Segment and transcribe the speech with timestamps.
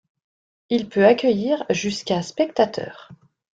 [0.71, 3.11] Il peut accueillir jusqu'à spectateurs.